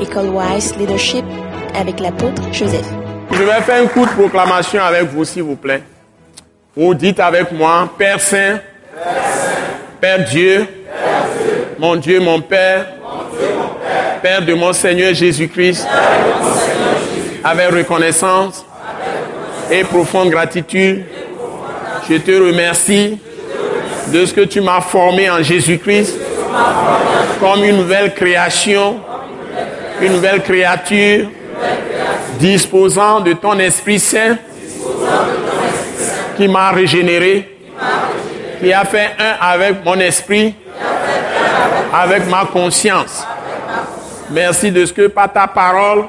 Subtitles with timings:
[0.00, 1.24] École Wise Leadership
[1.78, 2.86] avec l'apôtre Joseph.
[3.32, 5.82] Je vais faire une courte proclamation avec vous, s'il vous plaît.
[6.76, 8.60] Vous dites avec moi, Père Saint,
[10.00, 10.66] Père, Dieu,
[11.78, 12.86] mon Dieu, mon Père,
[14.22, 15.86] Père de mon Seigneur Jésus-Christ,
[17.42, 18.64] avec reconnaissance
[19.70, 21.04] et profonde gratitude,
[22.08, 23.18] je te remercie
[24.12, 26.16] de ce que tu m'as formé en Jésus-Christ
[27.40, 29.00] comme une nouvelle création,
[30.00, 31.28] une nouvelle créature,
[32.38, 34.36] disposant de ton Esprit Saint
[36.36, 37.56] qui m'a régénéré,
[38.60, 40.54] qui a fait un avec mon esprit,
[41.92, 43.24] avec ma conscience.
[44.30, 46.04] Merci de ce que par ta parole,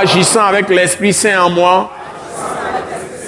[0.00, 1.92] agissant avec l'Esprit Saint en moi,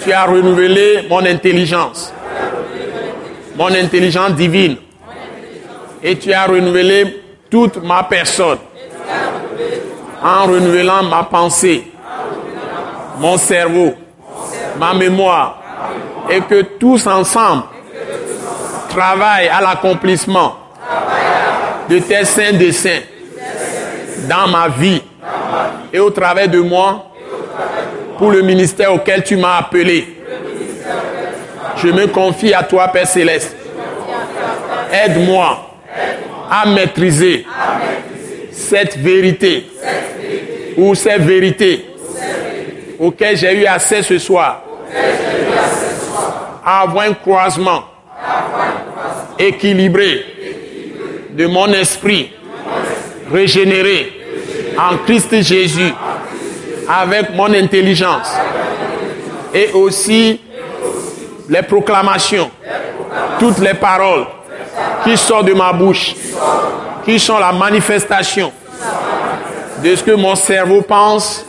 [0.03, 2.13] tu as renouvelé mon intelligence,
[3.55, 4.77] mon intelligence divine,
[6.03, 8.59] et tu as renouvelé toute ma personne
[10.23, 11.91] en renouvelant ma pensée,
[13.19, 13.95] mon cerveau,
[14.79, 15.63] ma mémoire,
[16.31, 17.65] et que tous ensemble
[18.89, 20.57] travaillent à l'accomplissement
[21.89, 23.01] de tes saints desseins
[24.29, 25.03] dans ma vie
[25.93, 27.07] et au travers de moi
[28.19, 30.17] pour le ministère auquel tu m'as appelé.
[31.77, 33.57] Je me confie à toi, Père céleste.
[34.93, 35.71] Aide-moi
[36.51, 37.47] à maîtriser
[38.51, 39.67] cette vérité
[40.79, 41.85] ou ces vérités
[43.01, 44.63] auxquelles j'ai eu accès ce soir.
[46.65, 47.83] Avoir un croisement
[49.39, 50.25] équilibré
[51.31, 52.31] de mon esprit
[53.33, 54.13] régénéré
[54.79, 55.93] en Christ Jésus
[56.89, 58.29] avec mon intelligence
[59.53, 60.41] et aussi
[61.49, 62.51] les proclamations,
[63.41, 64.27] toutes les paroles
[65.03, 66.15] qui sortent de ma bouche,
[67.05, 68.53] qui sont la manifestation
[69.83, 71.45] de ce que mon cerveau pense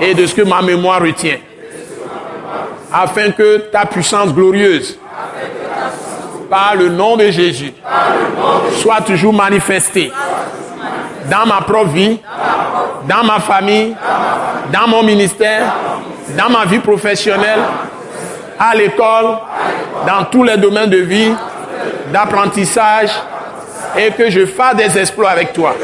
[0.00, 1.38] et de ce que ma mémoire retient,
[2.92, 4.98] afin que ta puissance glorieuse,
[6.50, 7.72] par le nom de Jésus,
[8.76, 10.12] soit toujours manifestée
[11.30, 12.18] dans ma propre vie,
[13.08, 13.96] dans ma famille,
[14.72, 15.74] dans mon ministère,
[16.36, 17.60] dans ma vie professionnelle,
[18.58, 19.38] à l'école,
[20.06, 21.32] dans tous les domaines de vie,
[22.12, 23.10] d'apprentissage,
[23.96, 25.74] et que je fasse des exploits avec toi.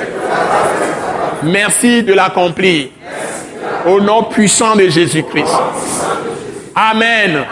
[1.43, 2.89] Merci de l'accomplir.
[3.87, 5.55] Au nom puissant de Jésus-Christ.
[6.75, 7.45] Amen.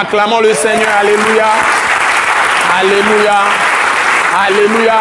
[0.00, 0.88] Acclamons le Seigneur.
[1.00, 1.46] Alléluia.
[2.80, 3.38] Alléluia.
[4.46, 5.00] Alléluia.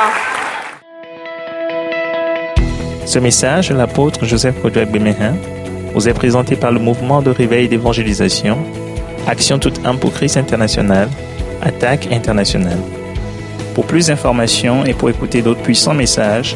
[3.05, 5.33] Ce message de l'apôtre Joseph Kodouak Bemehin
[5.93, 8.57] vous est présenté par le mouvement de réveil d'évangélisation,
[9.27, 11.09] Action toute âme pour Christ international,
[11.61, 12.79] Attaque internationale.
[13.73, 16.55] Pour plus d'informations et pour écouter d'autres puissants messages,